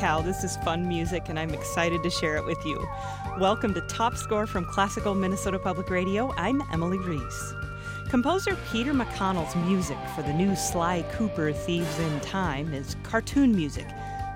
[0.00, 0.22] Cal.
[0.22, 2.88] This is fun music, and I'm excited to share it with you.
[3.38, 6.32] Welcome to Top Score from Classical Minnesota Public Radio.
[6.38, 7.54] I'm Emily Reese.
[8.08, 13.86] Composer Peter McConnell's music for the new Sly Cooper Thieves in Time is cartoon music,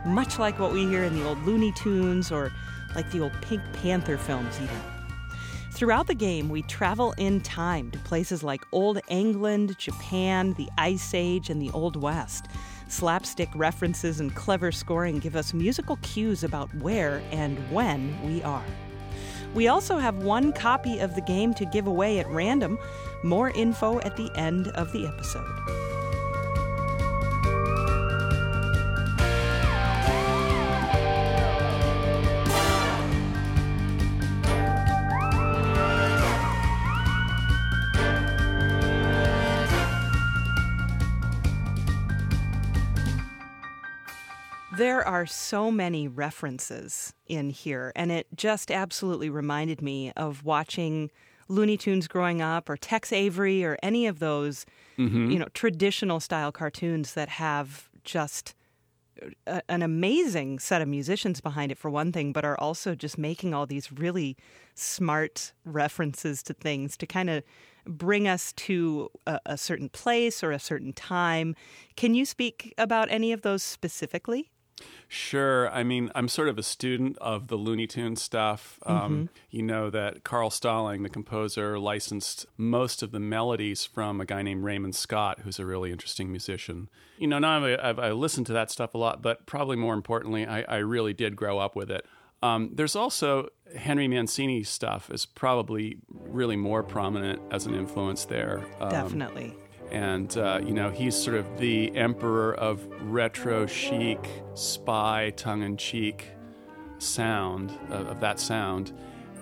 [0.05, 2.53] much like what we hear in the old Looney Tunes or
[2.95, 4.77] like the old Pink Panther films, even.
[5.73, 11.15] Throughout the game, we travel in time to places like Old England, Japan, the Ice
[11.15, 12.49] Age, and the Old West.
[12.95, 18.65] Slapstick references and clever scoring give us musical cues about where and when we are.
[19.53, 22.79] We also have one copy of the game to give away at random.
[23.25, 25.84] More info at the end of the episode.
[44.77, 51.13] There are so many references in here, and it just absolutely reminded me of watching
[51.47, 54.67] Looney Tunes growing up, or Tex Avery, or any of those,
[54.99, 55.31] mm-hmm.
[55.31, 58.57] you know, traditional style cartoons that have just
[59.47, 63.17] a, an amazing set of musicians behind it, for one thing, but are also just
[63.17, 64.37] making all these really
[64.75, 67.45] smart references to things to kind of
[67.87, 71.55] bring us to a, a certain place or a certain time.
[71.95, 74.51] Can you speak about any of those specifically?
[75.09, 75.71] Sure.
[75.71, 78.79] I mean, I'm sort of a student of the Looney Tunes stuff.
[78.85, 79.25] Um, mm-hmm.
[79.51, 84.43] You know that Carl Stalling, the composer, licensed most of the melodies from a guy
[84.43, 86.89] named Raymond Scott, who's a really interesting musician.
[87.19, 90.47] You know, now I've, I've, listened to that stuff a lot, but probably more importantly,
[90.47, 92.05] I, I really did grow up with it.
[92.43, 98.65] Um, there's also Henry Mancini stuff is probably really more prominent as an influence there.
[98.81, 99.55] Um, Definitely
[99.91, 104.19] and uh, you know he's sort of the emperor of retro chic
[104.55, 106.29] spy tongue-in-cheek
[106.99, 108.93] sound of, of, that sound.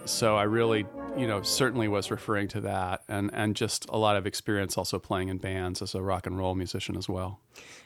[0.05, 0.87] So i really
[1.17, 4.99] you know certainly was referring to that and and just a lot of experience also
[4.99, 7.41] playing in bands as a rock and roll musician as well.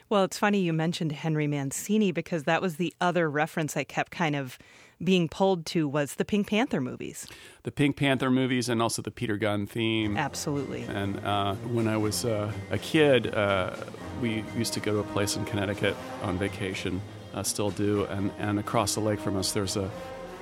[0.08, 4.12] Well it's funny you mentioned henry mancini because that was the other reference i kept
[4.12, 4.58] kind of
[5.02, 7.26] being pulled to was the Pink Panther movies.
[7.64, 10.16] The Pink Panther movies and also the Peter Gunn theme.
[10.16, 10.82] Absolutely.
[10.82, 13.76] And uh, when I was uh, a kid, uh,
[14.20, 17.00] we used to go to a place in Connecticut on vacation,
[17.34, 19.90] uh, still do, and, and across the lake from us there's a,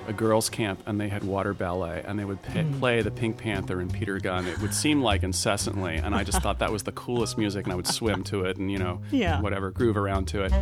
[0.07, 2.79] a girls' camp, and they had water ballet, and they would pay, mm.
[2.79, 4.47] play the Pink Panther and Peter Gunn.
[4.47, 7.73] It would seem like incessantly, and I just thought that was the coolest music, and
[7.73, 9.41] I would swim to it and, you know, yeah.
[9.41, 10.53] whatever, groove around to it.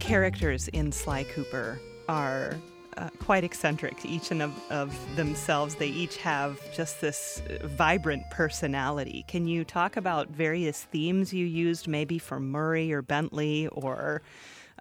[0.00, 1.78] Characters in Sly Cooper
[2.08, 2.56] are
[2.96, 5.76] uh, quite eccentric, each and of, of themselves.
[5.76, 9.24] They each have just this vibrant personality.
[9.28, 14.22] Can you talk about various themes you used, maybe for Murray or Bentley or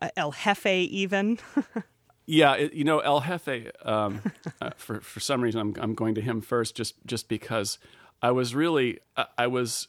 [0.02, 1.38] uh, El Jefe, even?
[2.32, 3.72] Yeah, it, you know El Jefe.
[3.84, 4.22] Um,
[4.62, 7.80] uh, for for some reason, I'm I'm going to him first, just just because
[8.22, 9.00] I was really
[9.36, 9.88] I was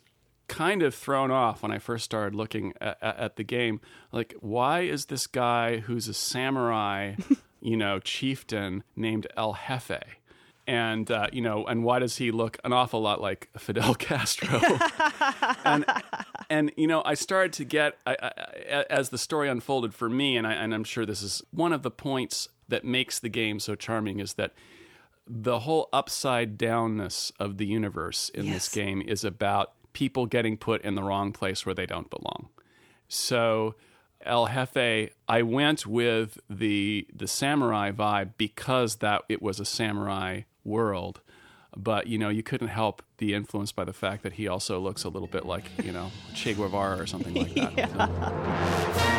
[0.51, 3.81] kind of thrown off when I first started looking at, at, the game.
[4.11, 7.15] Like, why is this guy who's a samurai,
[7.61, 10.03] you know, chieftain named El Jefe?
[10.67, 14.61] And uh, you know, and why does he look an awful lot like Fidel Castro?
[15.65, 15.85] and
[16.51, 20.37] and you know, I started to get I, I, as the story unfolded for me,
[20.37, 23.61] and, I, and I'm sure this is one of the points that makes the game
[23.61, 24.53] so charming is that
[25.27, 28.55] the whole upside downness of the universe in yes.
[28.55, 32.49] this game is about people getting put in the wrong place where they don't belong.
[33.09, 33.75] So
[34.25, 40.43] El Jefe, I went with the the samurai vibe because that it was a samurai
[40.65, 41.21] world.
[41.77, 45.05] But you know, you couldn't help be influenced by the fact that he also looks
[45.05, 47.79] a little bit like you know Che Guevara or something like that.
[47.79, 49.10] yeah.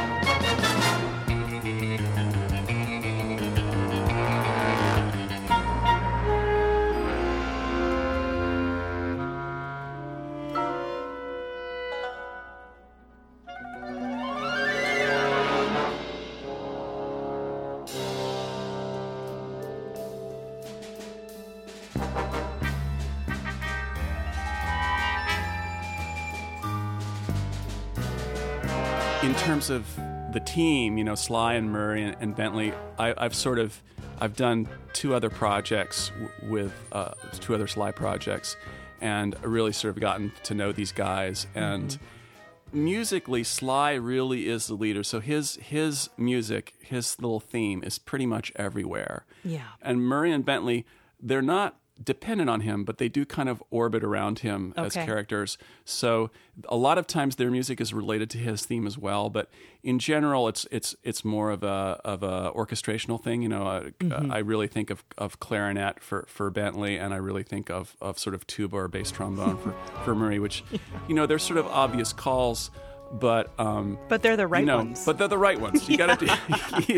[29.32, 29.86] In terms of
[30.34, 33.82] the team, you know, Sly and Murray and, and Bentley, I, I've sort of
[34.20, 38.58] I've done two other projects w- with uh, two other Sly projects,
[39.00, 41.48] and really sort of gotten to know these guys.
[41.56, 42.84] And Mm-hmm.
[42.84, 45.02] musically, Sly really is the leader.
[45.02, 49.26] So his his music, his little theme, is pretty much everywhere.
[49.46, 49.62] Yeah.
[49.82, 50.86] And Murray and Bentley,
[51.22, 55.58] they're not dependent on him, but they do kind of orbit around him as characters.
[55.86, 56.32] So
[56.68, 59.30] a lot of times their music is related to his theme as well.
[59.30, 59.50] But
[59.84, 63.42] in general, it's it's it's more of a of a orchestrational thing.
[63.42, 64.32] You know, uh, Mm-hmm.
[64.32, 68.18] I really think of, of clarinet for, for Bentley, and I really think of, of
[68.20, 69.74] sort of tuba or bass trombone for,
[70.04, 70.64] for Murray, which
[71.08, 72.72] you know they're sort of obvious calls.
[73.14, 75.04] But um, But they're the right you know, ones.
[75.06, 75.90] but they're the right ones.
[75.90, 76.32] You gotta do.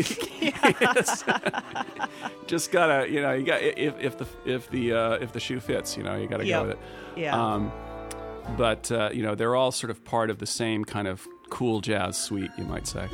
[0.80, 1.24] Yes.
[2.46, 5.60] Just gotta, you know, you got if if the if the uh, if the shoe
[5.60, 6.60] fits, you know, you gotta Yep.
[6.62, 6.78] go with it.
[7.16, 7.40] Yeah.
[7.54, 7.72] Um,
[8.56, 11.80] but uh, you know, they're all sort of part of the same kind of cool
[11.80, 13.08] jazz suite, you might say.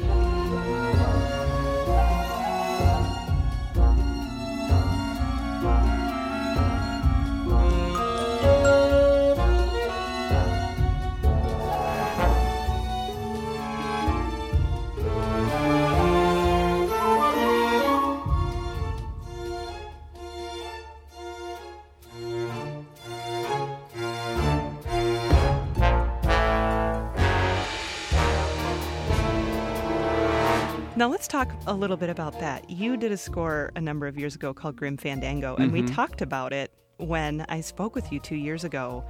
[31.00, 32.68] Now let's talk a little bit about that.
[32.68, 36.20] You did a score a number of years ago called Grim Fandango, and we talked
[36.20, 39.02] about it when I spoke with you two years ago.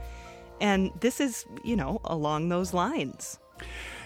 [0.61, 3.41] And this is, you know, along those lines.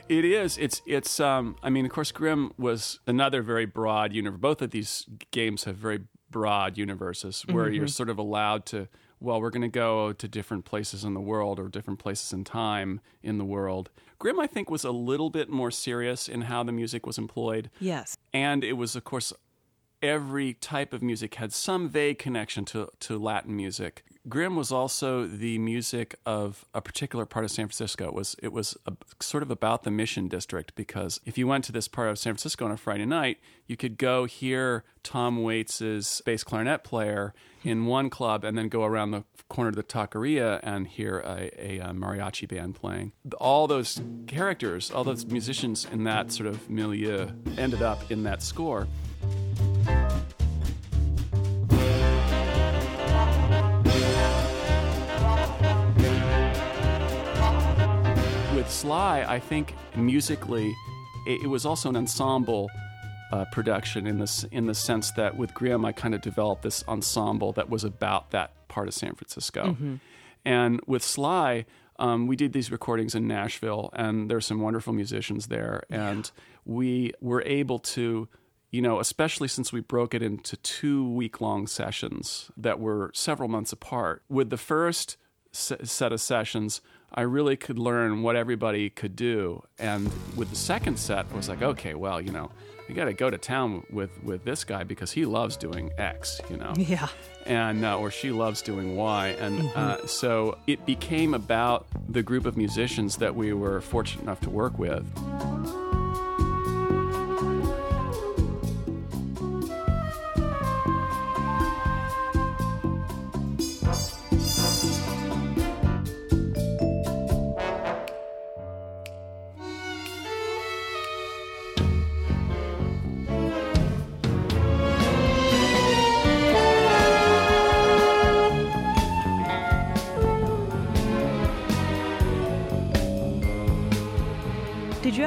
[0.08, 0.56] It is.
[0.56, 0.80] It's.
[0.86, 1.20] It's.
[1.20, 1.56] Um.
[1.62, 4.40] I mean, of course, Grim was another very broad universe.
[4.40, 8.88] Both of these games have very broad universes where you're sort of allowed to.
[9.20, 12.44] Well, we're going to go to different places in the world or different places in
[12.44, 13.90] time in the world.
[14.18, 17.70] Grim, I think, was a little bit more serious in how the music was employed.
[17.80, 18.16] Yes.
[18.32, 19.32] and it was of course
[20.02, 24.04] every type of music had some vague connection to, to Latin music.
[24.26, 28.06] Grim was also the music of a particular part of San Francisco.
[28.06, 31.64] It was it was a, sort of about the Mission District because if you went
[31.64, 35.42] to this part of San Francisco on a Friday night, you could go hear Tom
[35.42, 37.34] Waits's bass clarinet player
[37.64, 41.50] in one club and then go around the corner to the taqueria and hear a,
[41.58, 43.12] a, uh mariachi band playing.
[43.38, 47.28] All those characters, all those musicians in that sort of milieu
[47.58, 48.88] ended up in that score.
[58.84, 60.76] Sly, I think musically,
[61.26, 62.70] it, it was also an ensemble
[63.32, 66.84] uh, production in this in the sense that with Grim, I kind of developed this
[66.86, 69.74] ensemble that was about that part of San Francisco,
[70.44, 71.64] and with Sly.
[71.98, 76.30] Um, we did these recordings in Nashville, and there's some wonderful musicians there, and
[76.66, 78.28] we were able to
[78.70, 83.48] you know, especially since we broke it into two week long sessions that were several
[83.48, 84.24] months apart.
[84.28, 85.16] With the first
[85.52, 86.82] se- set of sessions,
[87.14, 89.62] I really could learn what everybody could do.
[89.78, 92.50] And with the second set, I was like, okay, well, you know,
[92.88, 96.40] you got to go to town with, with this guy because he loves doing X,
[96.50, 97.08] you know Yeah.
[97.46, 102.44] and uh, or she loves doing Y, and uh, so it became about the group
[102.46, 105.02] of musicians that we were fortunate enough to work with.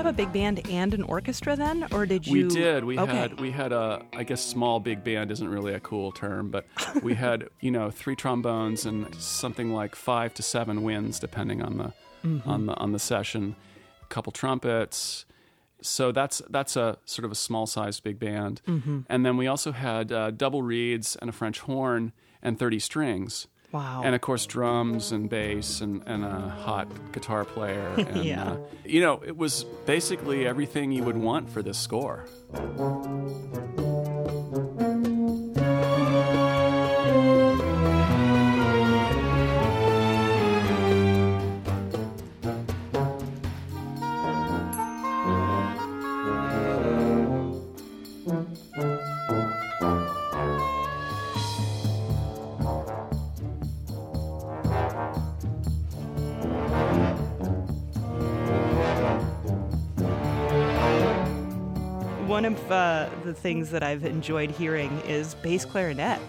[0.08, 2.48] A big band and an orchestra then, or did you?
[2.48, 2.84] We did.
[2.86, 3.16] We okay.
[3.16, 6.66] had we had a I guess small big band isn't really a cool term, but
[7.04, 11.78] we had you know three trombones and something like five to seven winds depending on
[11.78, 11.94] the
[12.26, 12.50] Mm-hmm.
[12.50, 13.56] on the on the session,
[14.02, 15.26] a couple trumpets.
[15.82, 19.02] So that's that's a sort of a small sized big band, Mm-hmm.
[19.08, 22.12] and then we also had uh, double reeds and a French horn
[22.42, 23.48] and thirty strings.
[23.72, 24.02] Wow.
[24.06, 27.94] And of course, drums and bass and, and a hot guitar player.
[27.98, 28.52] And, Yeah.
[28.52, 32.26] uh, you know, it was basically everything you would want for this score.
[62.38, 66.20] One of uh, the things that I've enjoyed hearing is bass clarinet.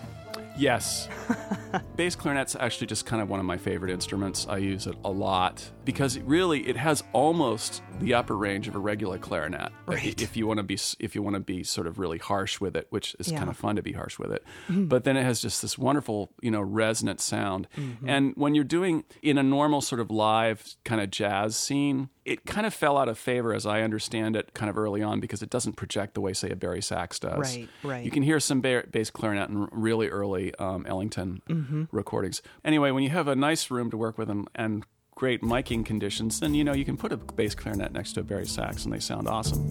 [0.56, 1.06] Yes.
[1.96, 4.44] Bass clarinet's actually just kind of one of my favorite instruments.
[4.48, 8.74] I use it a lot because it really it has almost the upper range of
[8.74, 9.70] a regular clarinet.
[9.86, 10.20] Right.
[10.20, 12.74] If you want to be if you want to be sort of really harsh with
[12.74, 13.38] it, which is Yeah.
[13.38, 14.42] kind of fun to be harsh with it.
[14.68, 17.68] But then it has just this wonderful, you know, resonant sound.
[18.04, 22.44] And when you're doing in a normal sort of live kind of jazz scene, it
[22.46, 25.42] kind of fell out of favor as I understand it kind of early on because
[25.42, 27.38] it doesn't project the way say a bari sax does.
[27.56, 28.04] Right, right.
[28.04, 31.84] You can hear some ba- bass clarinet in really early um, Ellington Mm-hmm.
[31.90, 32.42] recordings.
[32.64, 36.40] Anyway, when you have a nice room to work with and, and great miking conditions,
[36.40, 38.92] then you know you can put a bass clarinet next to a bari sax and
[38.94, 39.68] they sound awesome.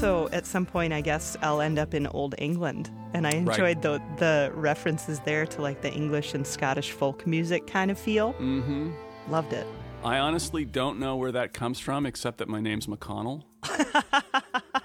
[0.00, 3.80] So at some point, I guess I'll end up in Old England, and I enjoyed
[3.80, 8.34] the the references there to like the English and Scottish folk music kind of feel.
[8.34, 8.90] Mm-hmm.
[9.30, 9.66] Loved it.
[10.04, 13.44] I honestly don't know where that comes from, except that my name's McConnell.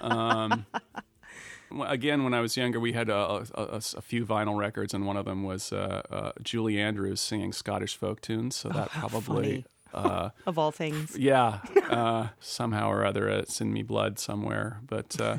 [0.00, 0.66] um,
[1.86, 5.06] again, when I was younger, we had a, a, a- a few vinyl records, and
[5.06, 8.56] one of them was uh, uh, Julie Andrews singing Scottish folk tunes.
[8.56, 13.82] So that probably, uh, Of all things, yeah, uh, somehow or other, it's in me
[13.82, 14.80] blood somewhere.
[14.86, 15.38] But uh,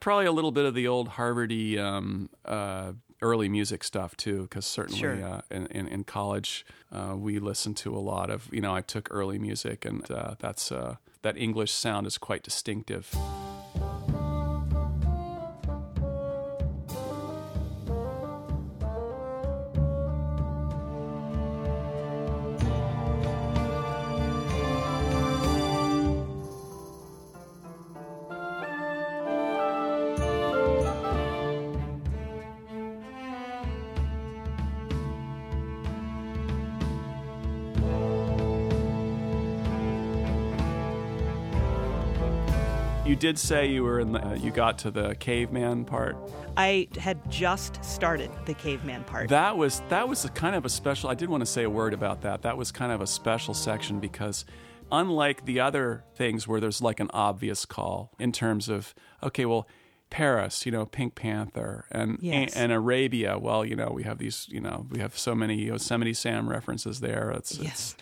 [0.00, 2.92] probably a little bit of the old Harvardy um, uh,
[3.22, 5.24] early music stuff too, because certainly Sure.
[5.24, 8.48] uh, in, in, in college uh, we listened to a lot of.
[8.52, 12.42] You know, I took early music, and uh, that's uh, that English sound is quite
[12.42, 13.14] distinctive.
[43.06, 46.16] You did say you were in the, uh, you got to the caveman part.
[46.56, 49.28] I had just started the caveman part.
[49.28, 51.08] That was that was a kind of a special.
[51.08, 52.42] I did want to say a word about that.
[52.42, 54.44] That was kind of a special section because
[54.90, 59.68] unlike the other things where there's like an obvious call in terms of okay, well,
[60.10, 62.56] Paris, you know, Pink Panther, and Yes.
[62.56, 63.38] and Arabia.
[63.38, 66.98] Well, you know, we have these, you know, we have so many Yosemite Sam references
[67.00, 67.30] there.
[67.30, 67.70] It's, Yes.
[67.72, 67.96] it's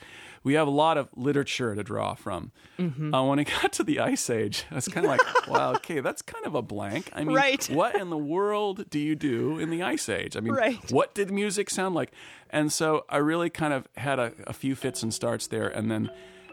[0.45, 2.53] we have a lot of literature to draw from.
[2.79, 3.13] Mm-hmm.
[3.15, 6.01] Uh, when it got to the Ice Age, I was kind of like, wow, okay,
[6.01, 7.11] that's kind of a blank.
[7.13, 7.65] I mean, Right.
[7.71, 10.37] what in the world do you do in the Ice Age?
[10.37, 10.93] I mean, Right.
[10.93, 12.13] what did music sound like?
[12.51, 15.67] And so I really kind of had a, a few fits and starts there.
[15.67, 16.11] And then,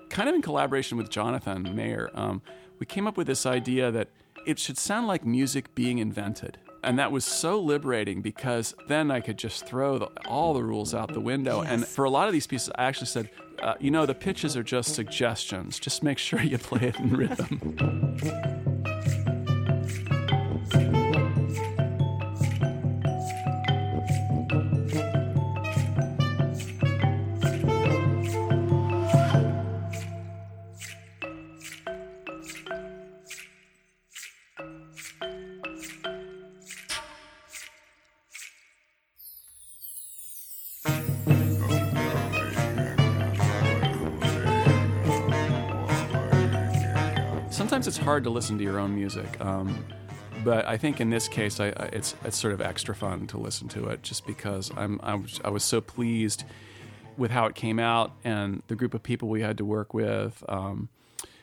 [0.10, 2.42] kind of in collaboration with Jonathan Mayer, um,
[2.80, 4.08] we came up with this idea that
[4.46, 6.58] it should sound like music being invented.
[6.84, 10.96] And that was so liberating because then I could just throw the, all the rules
[10.96, 11.62] out the window.
[11.62, 13.30] And for a lot of these pieces, I actually said,
[13.62, 15.80] uh, you know, the pitches are just suggestions.
[15.80, 18.71] Just make sure you play it in rhythm.
[47.82, 49.42] Sometimes it's hard to listen to your own music.
[49.42, 49.84] Um,
[50.44, 53.38] but I think in this case, I, I, it's it's sort of extra fun to
[53.38, 56.44] listen to it, just because I'm I was, I was so pleased
[57.18, 60.44] with how it came out and the group of people we had to work with.
[60.48, 60.90] Um,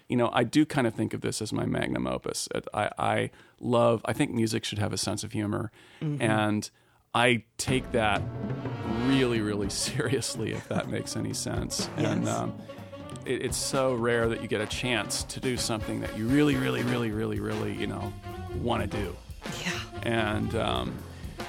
[0.08, 2.48] you know, I do kind of think of this as my magnum opus.
[2.72, 3.30] I, I
[3.60, 4.02] love.
[4.04, 5.72] I think music should have a sense of humor,
[6.20, 6.70] and
[7.14, 8.22] I take that
[9.06, 10.52] really, really seriously.
[10.52, 12.24] If that makes any sense, and.
[12.24, 12.36] Yes.
[12.36, 12.54] Um,
[13.28, 16.56] it, it's so rare that you get a chance to do something that you really,
[16.56, 18.12] really, really, really, really, you know,
[18.56, 19.16] want to do.
[19.64, 19.78] yeah.
[20.02, 20.94] And um,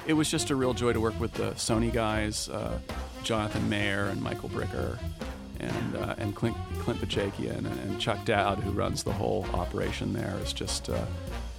[0.06, 2.78] it was just a real joy to work with the Sony guys, uh,
[3.22, 4.98] Jonathan Mayer and Michael Bricker,
[5.58, 10.12] and uh, and Clint, Clint Bajakian and, and Chuck Doud, who runs the whole operation
[10.12, 11.06] there, is just a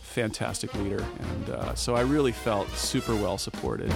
[0.02, 1.06] fantastic leader.
[1.20, 3.94] And uh, so I really felt super well supported.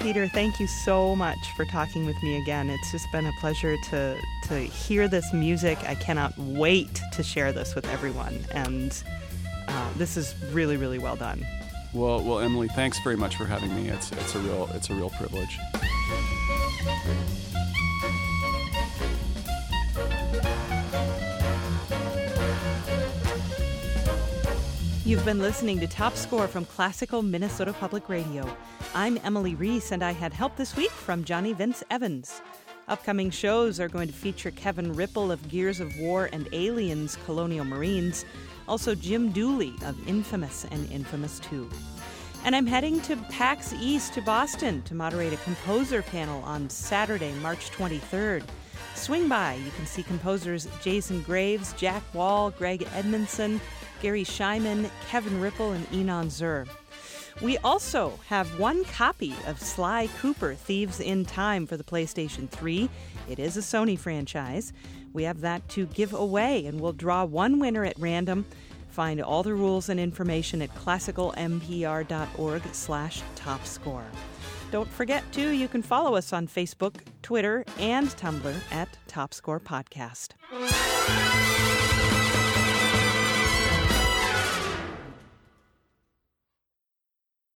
[0.00, 2.70] Peter, thank you so much for talking with me again.
[2.70, 5.78] It's just been a pleasure to to hear this music.
[5.88, 9.02] I cannot wait to share this with everyone, and
[9.66, 11.44] uh, this is really, really well done.
[11.92, 13.88] Well, well, Emily, thanks very much for having me.
[13.88, 15.58] It's it's a real it's a real privilege.
[25.08, 28.46] You've been listening to Top Score from Classical Minnesota Public Radio.
[28.94, 32.42] I'm Emily Reese, and I had help this week from Johnny Vince Evans.
[32.88, 37.64] Upcoming shows are going to feature Kevin Riepl of Gears of War and Aliens Colonial
[37.64, 38.26] Marines,
[38.68, 41.70] also Jim Dooley of Infamous and Infamous 2.
[42.44, 47.32] And I'm heading to PAX East to Boston to moderate a composer panel on Saturday,
[47.40, 48.44] March 23rd.
[48.94, 49.54] Swing by.
[49.54, 53.58] You can see composers Jason Graves, Jack Wall, Greg Edmonson,
[54.00, 56.66] Garry Schyman, Kevin Riepl, and Inon Zur.
[57.40, 62.90] We also have one copy of Sly Cooper Thieves in Time for the PlayStation 3.
[63.28, 64.72] It is a Sony franchise.
[65.12, 68.44] We have that to give away, and we'll draw one winner at random.
[68.88, 74.06] Find all the rules and information at classicalmpr.org slash topscore.
[74.70, 79.60] Don't forget, too, you can follow us on Facebook, Twitter, and Tumblr at Top Score
[79.60, 80.30] Podcast.